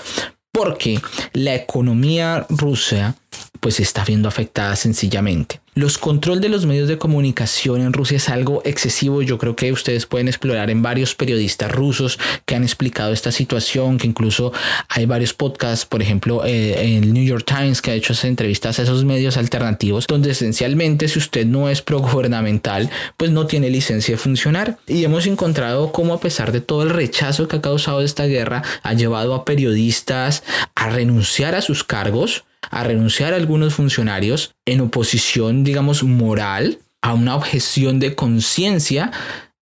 [0.52, 1.00] Porque
[1.32, 3.16] la economía rusa
[3.64, 5.58] pues se está viendo afectada sencillamente.
[5.74, 9.22] Los control de los medios de comunicación en Rusia es algo excesivo.
[9.22, 13.96] Yo creo que ustedes pueden explorar en varios periodistas rusos que han explicado esta situación,
[13.96, 14.52] que incluso
[14.90, 18.82] hay varios podcasts, por ejemplo, eh, el New York Times que ha hecho entrevistas a
[18.82, 24.18] esos medios alternativos, donde esencialmente si usted no es pro-gubernamental, pues no tiene licencia de
[24.18, 24.76] funcionar.
[24.86, 28.62] Y hemos encontrado cómo a pesar de todo el rechazo que ha causado esta guerra,
[28.82, 30.42] ha llevado a periodistas
[30.74, 37.12] a renunciar a sus cargos a renunciar a algunos funcionarios en oposición, digamos, moral a
[37.12, 39.12] una objeción de conciencia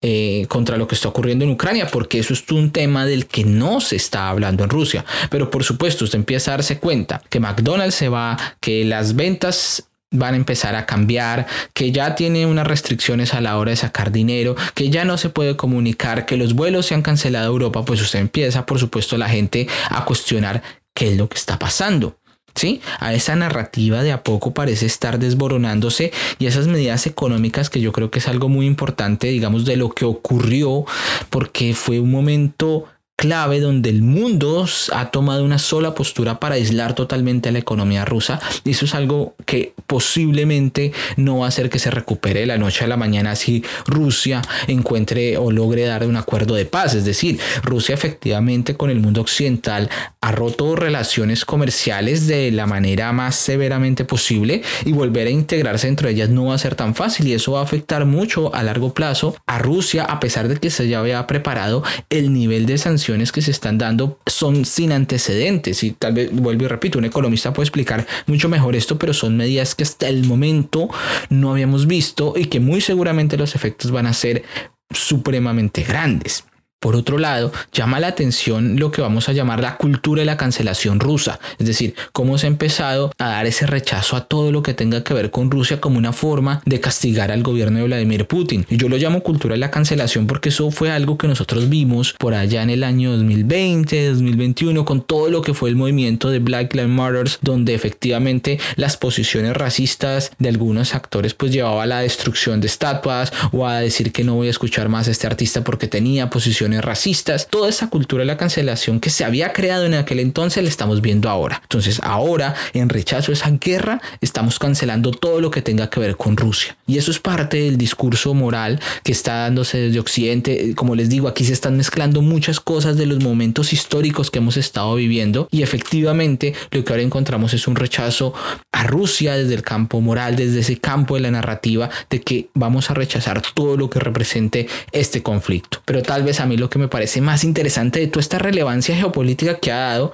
[0.04, 3.44] eh, contra lo que está ocurriendo en Ucrania, porque eso es un tema del que
[3.44, 5.04] no se está hablando en Rusia.
[5.30, 9.88] Pero por supuesto, usted empieza a darse cuenta que McDonald's se va, que las ventas
[10.12, 14.12] van a empezar a cambiar, que ya tiene unas restricciones a la hora de sacar
[14.12, 17.84] dinero, que ya no se puede comunicar, que los vuelos se han cancelado a Europa,
[17.84, 20.62] pues usted empieza, por supuesto, la gente a cuestionar
[20.94, 22.18] qué es lo que está pasando.
[22.54, 22.80] ¿Sí?
[23.00, 27.92] A esa narrativa de a poco parece estar desboronándose y esas medidas económicas que yo
[27.92, 30.84] creo que es algo muy importante, digamos, de lo que ocurrió,
[31.30, 36.94] porque fue un momento clave donde el mundo ha tomado una sola postura para aislar
[36.94, 41.78] totalmente la economía rusa y eso es algo que posiblemente no va a hacer que
[41.78, 46.16] se recupere de la noche a la mañana si Rusia encuentre o logre dar un
[46.16, 46.94] acuerdo de paz.
[46.94, 49.88] Es decir, Rusia efectivamente con el mundo occidental
[50.20, 56.10] ha roto relaciones comerciales de la manera más severamente posible y volver a integrarse entre
[56.10, 58.94] ellas no va a ser tan fácil y eso va a afectar mucho a largo
[58.94, 63.01] plazo a Rusia a pesar de que se ya había preparado el nivel de sanciones
[63.32, 67.52] que se están dando son sin antecedentes y tal vez vuelvo y repito, un economista
[67.52, 70.88] puede explicar mucho mejor esto, pero son medidas que hasta el momento
[71.28, 74.42] no habíamos visto y que muy seguramente los efectos van a ser
[74.90, 76.44] supremamente grandes.
[76.82, 80.36] Por otro lado, llama la atención lo que vamos a llamar la cultura de la
[80.36, 84.64] cancelación rusa, es decir, cómo se ha empezado a dar ese rechazo a todo lo
[84.64, 88.26] que tenga que ver con Rusia como una forma de castigar al gobierno de Vladimir
[88.26, 88.66] Putin.
[88.68, 92.16] Y yo lo llamo cultura de la cancelación porque eso fue algo que nosotros vimos
[92.18, 96.40] por allá en el año 2020, 2021, con todo lo que fue el movimiento de
[96.40, 102.00] Black Lives Matter, donde efectivamente las posiciones racistas de algunos actores pues llevaba a la
[102.00, 105.62] destrucción de estatuas o a decir que no voy a escuchar más a este artista
[105.62, 109.94] porque tenía posiciones racistas, toda esa cultura de la cancelación que se había creado en
[109.94, 111.60] aquel entonces la estamos viendo ahora.
[111.62, 116.16] Entonces ahora, en rechazo a esa guerra, estamos cancelando todo lo que tenga que ver
[116.16, 116.76] con Rusia.
[116.86, 120.74] Y eso es parte del discurso moral que está dándose desde Occidente.
[120.74, 124.56] Como les digo, aquí se están mezclando muchas cosas de los momentos históricos que hemos
[124.56, 128.34] estado viviendo y efectivamente lo que ahora encontramos es un rechazo
[128.72, 132.90] a Rusia desde el campo moral, desde ese campo de la narrativa de que vamos
[132.90, 135.82] a rechazar todo lo que represente este conflicto.
[135.84, 138.94] Pero tal vez a mí lo que me parece más interesante de toda esta relevancia
[138.94, 140.12] geopolítica que ha dado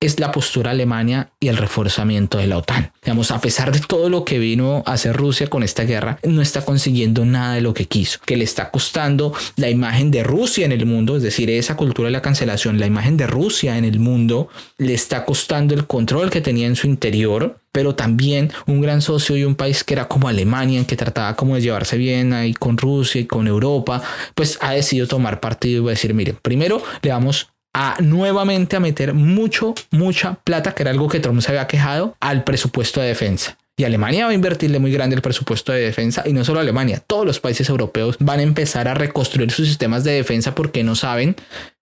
[0.00, 2.92] es la postura Alemania y el reforzamiento de la OTAN.
[3.02, 6.40] Digamos, a pesar de todo lo que vino a hacer Rusia con esta guerra, no
[6.40, 10.64] está consiguiendo nada de lo que quiso, que le está costando la imagen de Rusia
[10.64, 13.84] en el mundo, es decir, esa cultura de la cancelación, la imagen de Rusia en
[13.84, 18.80] el mundo, le está costando el control que tenía en su interior, pero también un
[18.80, 22.32] gran socio y un país que era como Alemania, que trataba como de llevarse bien
[22.32, 24.02] ahí con Rusia y con Europa,
[24.34, 29.14] pues ha decidido tomar partido y decir, miren, primero le vamos a nuevamente a meter
[29.14, 33.56] mucho, mucha plata, que era algo que Trump se había quejado, al presupuesto de defensa.
[33.76, 37.02] Y Alemania va a invertirle muy grande el presupuesto de defensa y no solo Alemania,
[37.06, 40.94] todos los países europeos van a empezar a reconstruir sus sistemas de defensa porque no
[40.94, 41.34] saben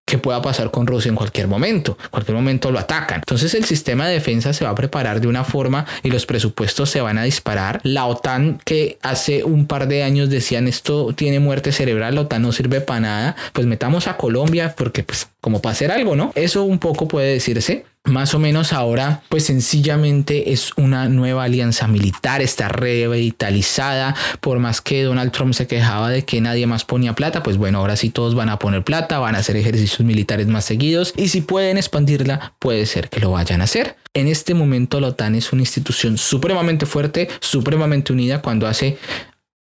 [0.09, 1.98] que pueda pasar con Rusia en cualquier momento.
[2.05, 3.18] En cualquier momento lo atacan.
[3.18, 6.88] Entonces el sistema de defensa se va a preparar de una forma y los presupuestos
[6.88, 7.81] se van a disparar.
[7.83, 12.42] La OTAN que hace un par de años decían esto tiene muerte cerebral, la OTAN
[12.42, 16.33] no sirve para nada, pues metamos a Colombia porque pues como para hacer algo, ¿no?
[16.35, 21.87] Eso un poco puede decirse más o menos ahora, pues sencillamente es una nueva alianza
[21.88, 27.14] militar, está revitalizada, por más que Donald Trump se quejaba de que nadie más ponía
[27.14, 30.46] plata, pues bueno, ahora sí todos van a poner plata, van a hacer ejercicios militares
[30.46, 33.96] más seguidos y si pueden expandirla, puede ser que lo vayan a hacer.
[34.14, 38.98] En este momento la OTAN es una institución supremamente fuerte, supremamente unida cuando hace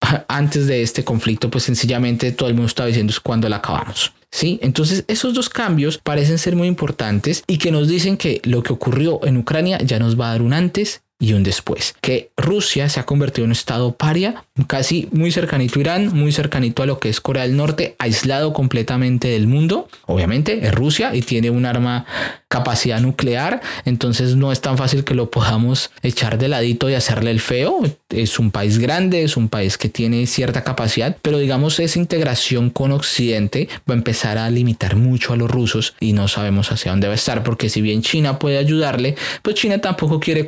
[0.28, 4.12] antes de este conflicto, pues sencillamente todo el mundo estaba diciendo es cuando la acabamos.
[4.34, 4.60] ¿Sí?
[4.64, 8.74] Entonces esos dos cambios parecen ser muy importantes y que nos dicen que lo que
[8.74, 11.96] ocurrió en Ucrania ya nos va a dar un antes y un después.
[12.02, 16.32] Que Rusia se ha convertido en un estado paria, casi muy cercanito a Irán, muy
[16.32, 19.88] cercanito a lo que es Corea del Norte, aislado completamente del mundo.
[20.06, 22.06] Obviamente es Rusia y tiene un arma
[22.54, 27.32] capacidad nuclear, entonces no es tan fácil que lo podamos echar de ladito y hacerle
[27.32, 27.82] el feo.
[28.10, 32.70] Es un país grande, es un país que tiene cierta capacidad, pero digamos esa integración
[32.70, 36.92] con Occidente va a empezar a limitar mucho a los rusos y no sabemos hacia
[36.92, 40.46] dónde va a estar, porque si bien China puede ayudarle, pues China tampoco quiere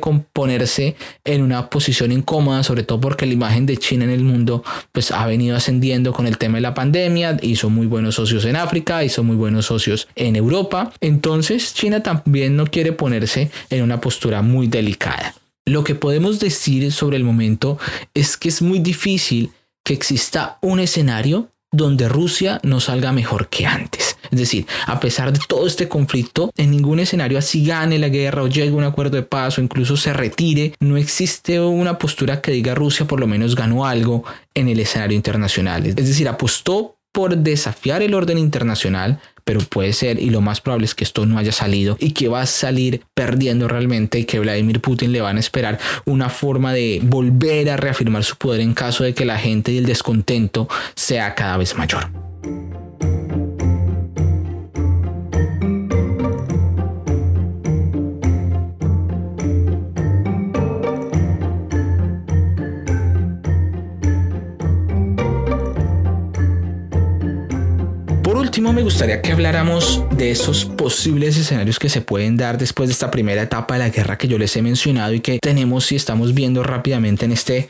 [1.24, 5.12] en una posición incómoda, sobre todo porque la imagen de China en el mundo pues
[5.12, 9.04] ha venido ascendiendo con el tema de la pandemia, hizo muy buenos socios en África,
[9.04, 14.42] hizo muy buenos socios en Europa, entonces China también no quiere ponerse en una postura
[14.42, 15.34] muy delicada.
[15.64, 17.78] Lo que podemos decir sobre el momento
[18.14, 19.50] es que es muy difícil
[19.84, 24.16] que exista un escenario donde Rusia no salga mejor que antes.
[24.30, 28.42] Es decir, a pesar de todo este conflicto, en ningún escenario así gane la guerra
[28.42, 32.52] o llegue un acuerdo de paz o incluso se retire, no existe una postura que
[32.52, 34.24] diga Rusia por lo menos ganó algo
[34.54, 35.86] en el escenario internacional.
[35.86, 40.84] Es decir, apostó por desafiar el orden internacional, pero puede ser y lo más probable
[40.84, 44.38] es que esto no haya salido y que va a salir perdiendo realmente y que
[44.38, 48.74] Vladimir Putin le van a esperar una forma de volver a reafirmar su poder en
[48.74, 52.25] caso de que la gente y el descontento sea cada vez mayor.
[68.86, 73.42] Gustaría que habláramos de esos posibles escenarios que se pueden dar después de esta primera
[73.42, 76.62] etapa de la guerra que yo les he mencionado y que tenemos y estamos viendo
[76.62, 77.66] rápidamente en este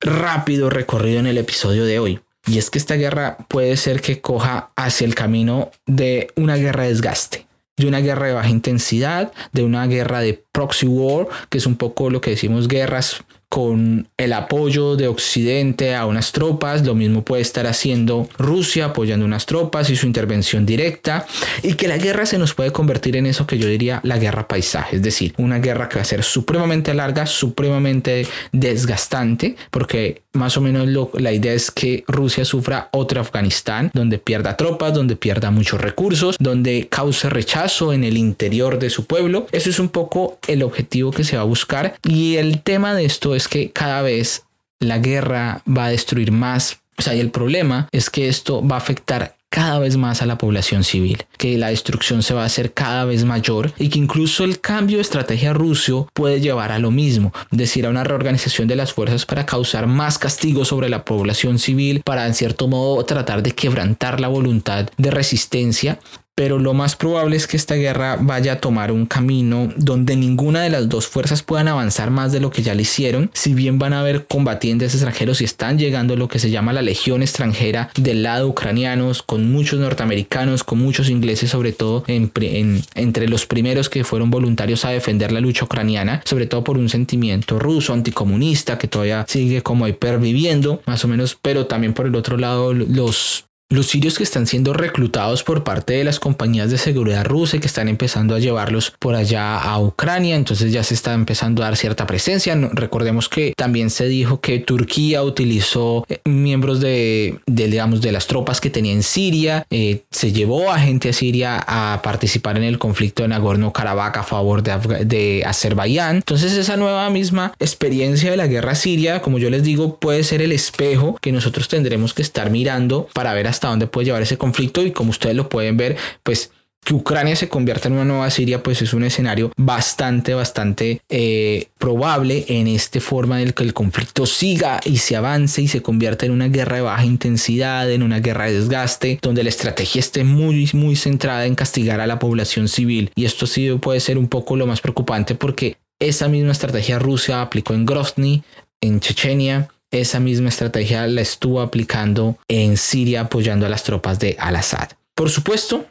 [0.00, 2.20] rápido recorrido en el episodio de hoy.
[2.48, 6.82] Y es que esta guerra puede ser que coja hacia el camino de una guerra
[6.82, 11.58] de desgaste, de una guerra de baja intensidad, de una guerra de proxy war, que
[11.58, 16.86] es un poco lo que decimos guerras con el apoyo de Occidente a unas tropas,
[16.86, 21.26] lo mismo puede estar haciendo Rusia apoyando unas tropas y su intervención directa,
[21.64, 24.46] y que la guerra se nos puede convertir en eso que yo diría la guerra
[24.46, 30.56] paisaje, es decir, una guerra que va a ser supremamente larga, supremamente desgastante, porque más
[30.56, 35.50] o menos la idea es que Rusia sufra otro Afganistán, donde pierda tropas, donde pierda
[35.50, 39.46] muchos recursos, donde cause rechazo en el interior de su pueblo.
[39.50, 43.04] Eso es un poco el objetivo que se va a buscar, y el tema de
[43.04, 44.44] esto es es que cada vez
[44.80, 46.80] la guerra va a destruir más.
[46.98, 50.26] O sea, y el problema es que esto va a afectar cada vez más a
[50.26, 53.98] la población civil, que la destrucción se va a hacer cada vez mayor y que
[53.98, 58.68] incluso el cambio de estrategia ruso puede llevar a lo mismo, decir, a una reorganización
[58.68, 63.04] de las fuerzas para causar más castigo sobre la población civil, para en cierto modo
[63.04, 65.98] tratar de quebrantar la voluntad de resistencia
[66.40, 70.62] pero lo más probable es que esta guerra vaya a tomar un camino donde ninguna
[70.62, 73.78] de las dos fuerzas puedan avanzar más de lo que ya le hicieron, si bien
[73.78, 77.90] van a haber combatientes extranjeros y están llegando lo que se llama la legión extranjera
[77.94, 84.02] del lado ucranianos, con muchos norteamericanos, con muchos ingleses sobre todo entre los primeros que
[84.02, 88.88] fueron voluntarios a defender la lucha ucraniana, sobre todo por un sentimiento ruso, anticomunista, que
[88.88, 93.86] todavía sigue como hiperviviendo, más o menos, pero también por el otro lado los los
[93.86, 97.68] sirios que están siendo reclutados por parte de las compañías de seguridad rusa y que
[97.68, 101.76] están empezando a llevarlos por allá a Ucrania, entonces ya se está empezando a dar
[101.76, 102.58] cierta presencia.
[102.72, 108.60] recordemos que también se dijo que Turquía utilizó eh, miembros de, digamos, de las tropas
[108.60, 112.78] que tenía en Siria, eh, se llevó a gente a Siria a participar en el
[112.78, 116.16] conflicto de Nagorno-Karabaj a favor de, de Azerbaiyán.
[116.16, 120.42] Entonces esa nueva misma experiencia de la guerra siria, como yo les digo, puede ser
[120.42, 124.22] el espejo que nosotros tendremos que estar mirando para ver hasta hasta dónde puede llevar
[124.22, 126.50] ese conflicto y como ustedes lo pueden ver, pues
[126.82, 131.66] que Ucrania se convierta en una nueva Siria, pues es un escenario bastante, bastante eh,
[131.76, 136.24] probable en esta forma del que el conflicto siga y se avance y se convierta
[136.24, 140.24] en una guerra de baja intensidad, en una guerra de desgaste, donde la estrategia esté
[140.24, 143.12] muy, muy centrada en castigar a la población civil.
[143.14, 147.42] Y esto sí puede ser un poco lo más preocupante porque esa misma estrategia Rusia
[147.42, 148.42] aplicó en Grozny,
[148.80, 154.36] en Chechenia, esa misma estrategia la estuvo aplicando en Siria apoyando a las tropas de
[154.38, 154.90] Al-Assad.
[155.14, 155.86] Por supuesto,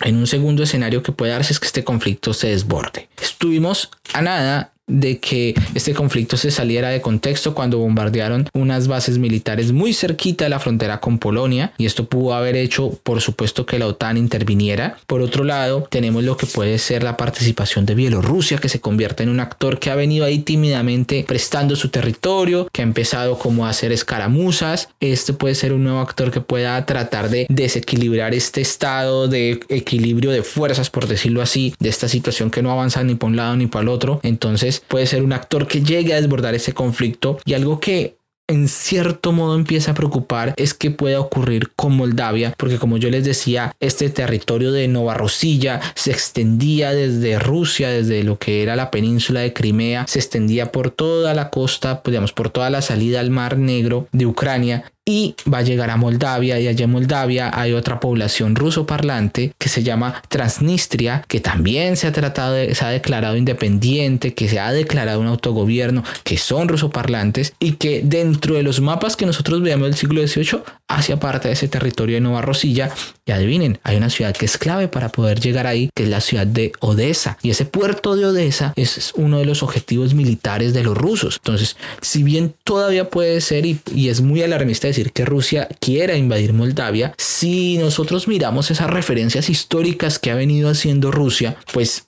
[0.00, 3.08] en un segundo escenario que puede darse es que este conflicto se desborde.
[3.22, 9.18] Estuvimos a nada de que este conflicto se saliera de contexto cuando bombardearon unas bases
[9.18, 13.64] militares muy cerquita de la frontera con Polonia y esto pudo haber hecho por supuesto
[13.64, 14.98] que la OTAN interviniera.
[15.06, 19.22] Por otro lado tenemos lo que puede ser la participación de Bielorrusia que se convierte
[19.22, 23.66] en un actor que ha venido ahí tímidamente prestando su territorio, que ha empezado como
[23.66, 24.90] a hacer escaramuzas.
[25.00, 30.30] Este puede ser un nuevo actor que pueda tratar de desequilibrar este estado de equilibrio
[30.30, 33.56] de fuerzas por decirlo así, de esta situación que no avanza ni por un lado
[33.56, 34.20] ni para el otro.
[34.22, 38.16] Entonces puede ser un actor que llegue a desbordar ese conflicto y algo que
[38.46, 43.08] en cierto modo empieza a preocupar es que pueda ocurrir con Moldavia, porque como yo
[43.08, 48.76] les decía, este territorio de Nova Rosilla se extendía desde Rusia, desde lo que era
[48.76, 52.82] la península de Crimea, se extendía por toda la costa, pues, digamos, por toda la
[52.82, 56.90] salida al Mar Negro de Ucrania y va a llegar a Moldavia y allá en
[56.90, 62.54] Moldavia hay otra población ruso parlante que se llama Transnistria que también se ha tratado
[62.54, 67.72] de, se ha declarado independiente que se ha declarado un autogobierno que son rusoparlantes y
[67.72, 71.68] que dentro de los mapas que nosotros veamos del siglo XVIII hacia parte de ese
[71.68, 72.90] territorio de Nova Rosilla
[73.26, 76.22] y adivinen hay una ciudad que es clave para poder llegar ahí que es la
[76.22, 80.82] ciudad de Odessa y ese puerto de Odessa es uno de los objetivos militares de
[80.82, 81.36] los rusos.
[81.42, 86.52] Entonces si bien todavía puede ser y es muy alarmista decir que Rusia quiera invadir
[86.52, 92.06] Moldavia, si nosotros miramos esas referencias históricas que ha venido haciendo Rusia, pues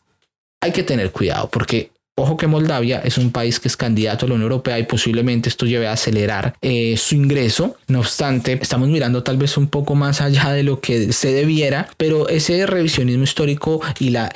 [0.61, 4.29] hay que tener cuidado porque Ojo que Moldavia es un país que es candidato a
[4.31, 7.77] la Unión Europea y posiblemente esto lleve a acelerar eh, su ingreso.
[7.89, 11.91] No obstante, estamos mirando tal vez un poco más allá de lo que se debiera,
[11.99, 14.33] pero ese revisionismo histórico y la,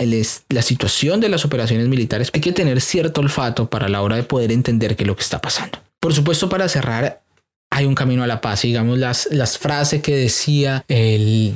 [0.51, 4.25] la situación de las operaciones militares hay que tener cierto olfato para la hora de
[4.25, 5.79] poder entender qué es lo que está pasando.
[6.01, 7.23] Por supuesto, para cerrar,
[7.71, 8.63] hay un camino a la paz.
[8.63, 11.55] Digamos, las, las frases que decía el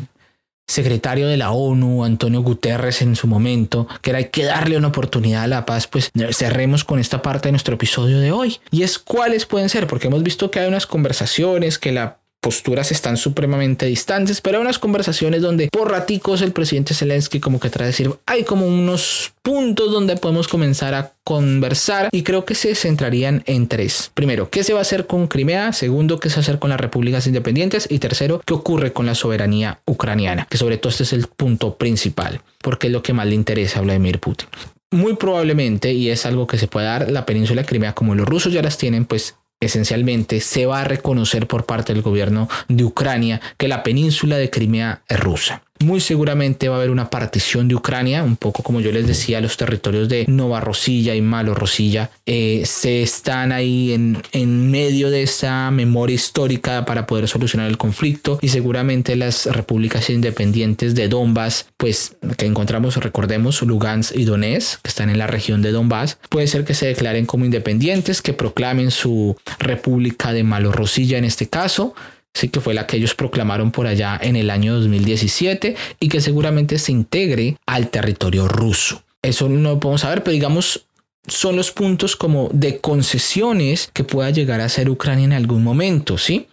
[0.67, 4.89] secretario de la ONU, Antonio Guterres, en su momento, que era hay que darle una
[4.89, 8.59] oportunidad a la paz, pues cerremos con esta parte de nuestro episodio de hoy.
[8.71, 12.93] Y es cuáles pueden ser, porque hemos visto que hay unas conversaciones, que la posturas
[12.93, 17.71] están supremamente distantes, pero hay unas conversaciones donde por raticos el presidente Zelensky como que
[17.71, 22.75] trae decir, hay como unos puntos donde podemos comenzar a conversar y creo que se
[22.75, 24.11] centrarían en tres.
[24.13, 25.73] Primero, ¿qué se va a hacer con Crimea?
[25.73, 27.87] Segundo, ¿qué se va a hacer con las repúblicas independientes?
[27.91, 30.47] Y tercero, ¿qué ocurre con la soberanía ucraniana?
[30.51, 33.79] Que sobre todo este es el punto principal, porque es lo que más le interesa
[33.79, 34.51] a Vladimir Putin
[34.91, 38.29] muy probablemente, y es algo que se puede dar, la península de Crimea, como los
[38.29, 39.35] rusos ya las tienen, pues
[39.67, 44.51] esencialmente se va a reconocer por parte del gobierno de Ucrania que la península de
[44.51, 45.64] Crimea es rusa.
[45.85, 49.43] Muy seguramente va a haber una partición de Ucrania, un poco como yo les decía,
[49.43, 55.11] los territorios de Nova Rosilla y Malo Rosilla eh, se están ahí en, en medio
[55.11, 61.09] de esa memoria histórica para poder solucionar el conflicto y seguramente las repúblicas independientes de
[61.09, 66.19] Donbass, pues que encontramos, recordemos, Lugansk y Donetsk, que están en la región de Donbass,
[66.31, 71.25] puede ser que se declaren como independientes, que proclamen su república de Malo Rosilla en
[71.25, 71.95] este caso,
[72.35, 76.21] sí que fue la que ellos proclamaron por allá en el año 2017 y que
[76.21, 79.03] seguramente se integre al territorio ruso.
[79.23, 80.87] Eso no lo podemos saber, pero digamos
[81.27, 86.19] son los puntos como de concesiones que pueda llegar a ser Ucrania en algún momento,
[86.19, 86.49] ¿sí?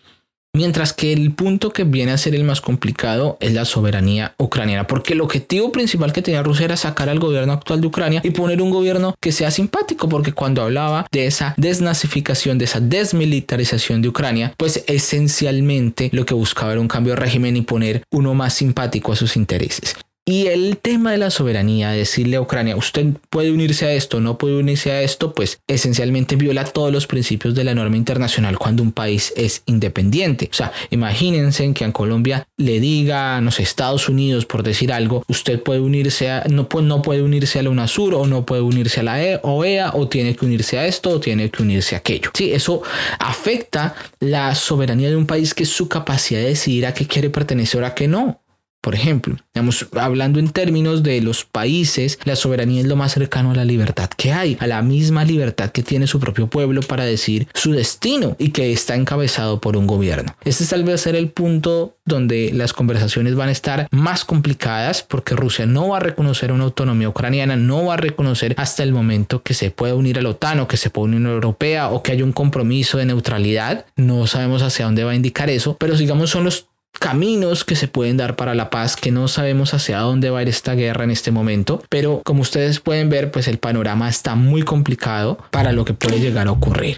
[0.54, 4.86] Mientras que el punto que viene a ser el más complicado es la soberanía ucraniana,
[4.86, 8.32] porque el objetivo principal que tenía Rusia era sacar al gobierno actual de Ucrania y
[8.32, 14.02] poner un gobierno que sea simpático, porque cuando hablaba de esa desnazificación, de esa desmilitarización
[14.02, 18.34] de Ucrania, pues esencialmente lo que buscaba era un cambio de régimen y poner uno
[18.34, 19.96] más simpático a sus intereses.
[20.24, 24.38] Y el tema de la soberanía, decirle a Ucrania, usted puede unirse a esto, no
[24.38, 28.84] puede unirse a esto, pues esencialmente viola todos los principios de la norma internacional cuando
[28.84, 30.48] un país es independiente.
[30.52, 35.24] O sea, imagínense que a Colombia le diga, no sé, Estados Unidos, por decir algo,
[35.28, 39.00] usted puede unirse a, no, no puede unirse a la UNASUR o no puede unirse
[39.00, 41.98] a la OEA e o tiene que unirse a esto o tiene que unirse a
[41.98, 42.30] aquello.
[42.36, 42.84] Sí, eso
[43.18, 47.32] afecta la soberanía de un país que es su capacidad de decidir a qué quiere
[47.32, 48.41] pertenecer o a qué no.
[48.82, 53.52] Por ejemplo, digamos, hablando en términos de los países, la soberanía es lo más cercano
[53.52, 57.06] a la libertad que hay, a la misma libertad que tiene su propio pueblo para
[57.06, 60.36] decir su destino y que está encabezado por un gobierno.
[60.44, 65.36] Este tal vez ser el punto donde las conversaciones van a estar más complicadas porque
[65.36, 69.44] Rusia no va a reconocer una autonomía ucraniana, no va a reconocer hasta el momento
[69.44, 71.36] que se pueda unir a la OTAN o que se pueda unir a la Unión
[71.36, 73.86] Europea o que haya un compromiso de neutralidad.
[73.96, 77.88] No sabemos hacia dónde va a indicar eso, pero digamos son los caminos que se
[77.88, 81.04] pueden dar para la paz, que no sabemos hacia dónde va a ir esta guerra
[81.04, 85.72] en este momento, pero como ustedes pueden ver, pues el panorama está muy complicado para
[85.72, 86.98] lo que puede llegar a ocurrir.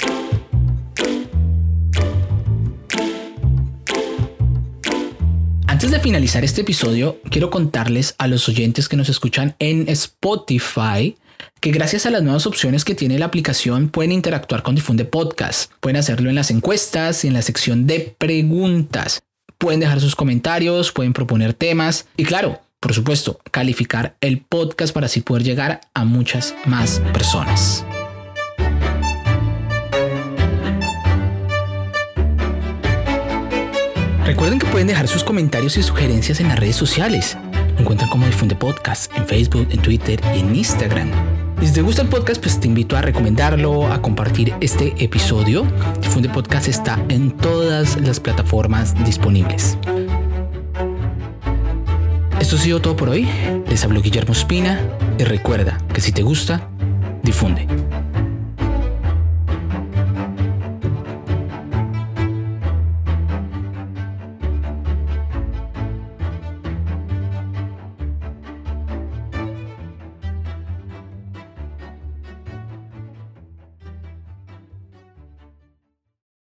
[5.67, 11.15] Antes de finalizar este episodio, quiero contarles a los oyentes que nos escuchan en Spotify
[11.59, 15.71] que gracias a las nuevas opciones que tiene la aplicación pueden interactuar con Difunde Podcast.
[15.79, 19.23] Pueden hacerlo en las encuestas y en la sección de preguntas.
[19.63, 25.05] Pueden dejar sus comentarios, pueden proponer temas y claro, por supuesto, calificar el podcast para
[25.05, 27.85] así poder llegar a muchas más personas.
[34.25, 37.37] Recuerden que pueden dejar sus comentarios y sugerencias en las redes sociales.
[37.77, 41.32] encuentran como Difunde Podcast en Facebook, en Twitter y en Instagram.
[41.63, 45.65] Si te gusta el podcast, pues te invito a recomendarlo, a compartir este episodio.
[46.01, 49.77] Difunde Podcast está en todas las plataformas disponibles.
[52.41, 53.29] Esto ha sido todo por hoy.
[53.69, 54.81] Les hablo Guillermo Espina
[55.17, 56.67] y recuerda que si te gusta,
[57.23, 57.65] difunde.